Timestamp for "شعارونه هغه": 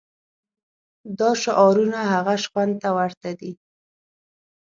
1.43-2.35